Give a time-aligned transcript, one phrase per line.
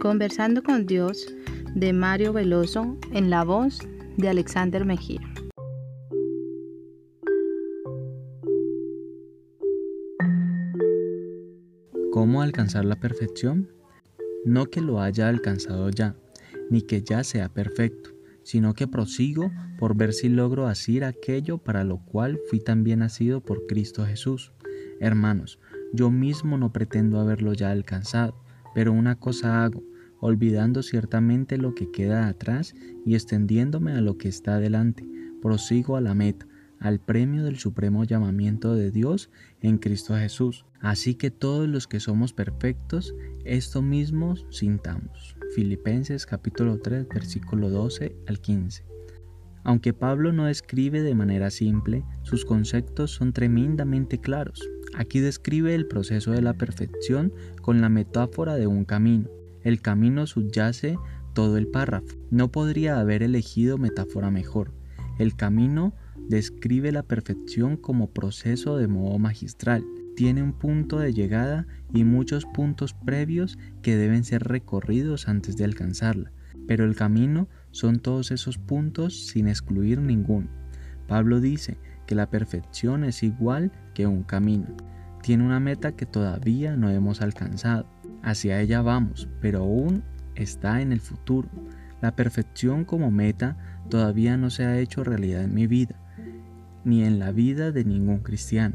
[0.00, 1.26] Conversando con Dios
[1.74, 3.78] de Mario Veloso en la voz
[4.16, 5.20] de Alexander Mejía.
[12.12, 13.72] ¿Cómo alcanzar la perfección?
[14.44, 16.14] No que lo haya alcanzado ya,
[16.70, 18.10] ni que ya sea perfecto,
[18.42, 23.40] sino que prosigo por ver si logro hacer aquello para lo cual fui también nacido
[23.40, 24.52] por Cristo Jesús.
[25.00, 25.58] Hermanos,
[25.92, 28.34] yo mismo no pretendo haberlo ya alcanzado,
[28.74, 29.82] pero una cosa hago,
[30.20, 35.04] olvidando ciertamente lo que queda atrás y extendiéndome a lo que está delante,
[35.40, 36.46] prosigo a la meta,
[36.78, 39.30] al premio del supremo llamamiento de Dios
[39.60, 40.64] en Cristo Jesús.
[40.80, 45.36] Así que todos los que somos perfectos, esto mismo sintamos.
[45.54, 48.84] Filipenses capítulo 3 versículo 12 al 15.
[49.64, 54.62] Aunque Pablo no escribe de manera simple, sus conceptos son tremendamente claros.
[54.94, 59.28] Aquí describe el proceso de la perfección con la metáfora de un camino.
[59.66, 60.96] El camino subyace
[61.34, 62.06] todo el párrafo.
[62.30, 64.72] No podría haber elegido metáfora mejor.
[65.18, 65.92] El camino
[66.28, 69.84] describe la perfección como proceso de modo magistral.
[70.14, 75.64] Tiene un punto de llegada y muchos puntos previos que deben ser recorridos antes de
[75.64, 76.30] alcanzarla.
[76.68, 80.46] Pero el camino son todos esos puntos sin excluir ninguno.
[81.08, 84.76] Pablo dice que la perfección es igual que un camino.
[85.24, 87.95] Tiene una meta que todavía no hemos alcanzado.
[88.26, 90.02] Hacia ella vamos, pero aún
[90.34, 91.48] está en el futuro.
[92.02, 93.56] La perfección como meta
[93.88, 95.94] todavía no se ha hecho realidad en mi vida,
[96.84, 98.74] ni en la vida de ningún cristiano,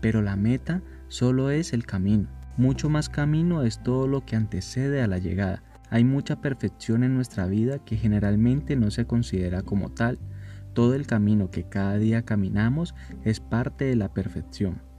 [0.00, 2.28] pero la meta solo es el camino.
[2.56, 5.64] Mucho más camino es todo lo que antecede a la llegada.
[5.90, 10.20] Hay mucha perfección en nuestra vida que generalmente no se considera como tal.
[10.74, 14.91] Todo el camino que cada día caminamos es parte de la perfección.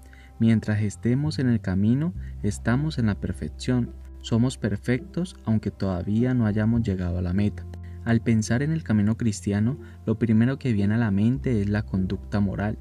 [0.44, 3.92] Mientras estemos en el camino, estamos en la perfección.
[4.20, 7.66] Somos perfectos aunque todavía no hayamos llegado a la meta.
[8.04, 11.84] Al pensar en el camino cristiano, lo primero que viene a la mente es la
[11.84, 12.78] conducta moral.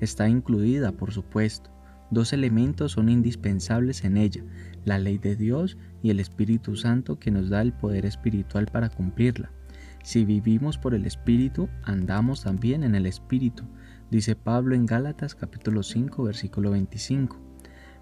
[0.00, 1.72] Está incluida, por supuesto.
[2.12, 4.44] Dos elementos son indispensables en ella,
[4.84, 8.88] la ley de Dios y el Espíritu Santo que nos da el poder espiritual para
[8.88, 9.50] cumplirla.
[10.02, 13.64] Si vivimos por el Espíritu, andamos también en el Espíritu,
[14.10, 17.38] dice Pablo en Gálatas capítulo 5 versículo 25.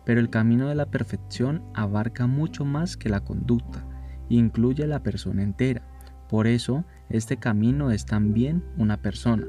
[0.05, 3.85] Pero el camino de la perfección abarca mucho más que la conducta,
[4.29, 5.83] incluye a la persona entera.
[6.29, 9.47] Por eso, este camino es también una persona.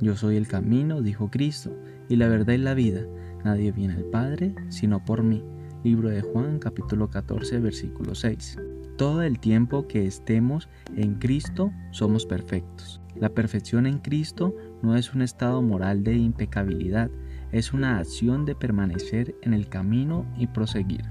[0.00, 1.76] Yo soy el camino, dijo Cristo,
[2.08, 3.02] y la verdad y la vida.
[3.44, 5.44] Nadie viene al Padre sino por mí.
[5.82, 8.58] Libro de Juan capítulo 14 versículo 6.
[9.00, 13.00] Todo el tiempo que estemos en Cristo somos perfectos.
[13.16, 17.10] La perfección en Cristo no es un estado moral de impecabilidad,
[17.50, 21.06] es una acción de permanecer en el camino y proseguir.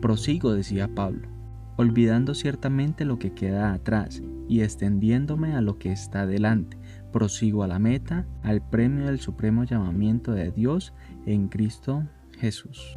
[0.00, 1.26] Prosigo, decía Pablo,
[1.74, 6.78] olvidando ciertamente lo que queda atrás y extendiéndome a lo que está delante.
[7.12, 10.94] Prosigo a la meta, al premio del supremo llamamiento de Dios
[11.26, 12.04] en Cristo
[12.38, 12.96] Jesús.